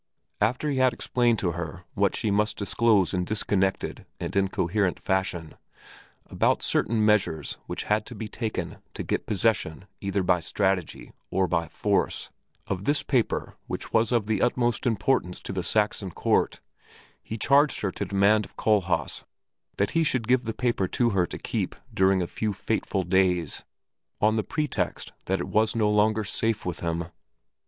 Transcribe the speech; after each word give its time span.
After 0.41 0.67
he 0.71 0.77
had 0.77 0.93
explained 0.93 1.37
to 1.37 1.51
her 1.51 1.83
what 1.93 2.15
she 2.15 2.31
must 2.31 2.57
disclose 2.57 3.13
in 3.13 3.23
disconnected 3.23 4.07
and 4.19 4.35
incoherent 4.35 4.99
fashion, 4.99 5.53
about 6.25 6.63
certain 6.63 7.05
measures 7.05 7.59
which 7.67 7.83
had 7.83 8.03
been 8.17 8.27
taken 8.29 8.77
to 8.95 9.03
get 9.03 9.27
possession, 9.27 9.85
either 9.99 10.23
by 10.23 10.39
strategy 10.39 11.11
or 11.29 11.45
by 11.47 11.67
force, 11.67 12.31
of 12.65 12.85
this 12.85 13.03
paper 13.03 13.53
which 13.67 13.93
was 13.93 14.11
of 14.11 14.25
the 14.25 14.41
utmost 14.41 14.87
importance 14.87 15.39
to 15.41 15.53
the 15.53 15.61
Saxon 15.61 16.09
court, 16.09 16.61
he 17.21 17.37
charged 17.37 17.81
her 17.81 17.91
to 17.91 18.03
demand 18.03 18.43
of 18.43 18.57
Kohlhaas 18.57 19.23
that 19.77 19.91
he 19.91 20.03
should 20.03 20.27
give 20.27 20.45
the 20.45 20.53
paper 20.55 20.87
to 20.87 21.11
her 21.11 21.27
to 21.27 21.37
keep 21.37 21.75
during 21.93 22.23
a 22.23 22.25
few 22.25 22.53
fateful 22.53 23.03
days, 23.03 23.63
on 24.19 24.35
the 24.35 24.43
pretext 24.43 25.13
that 25.25 25.39
it 25.39 25.47
was 25.47 25.75
no 25.75 25.91
longer 25.91 26.23
safe 26.23 26.65
with 26.65 26.79
him. 26.79 27.09